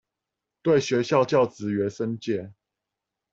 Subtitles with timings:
[0.63, 2.53] 對學校教職員申誡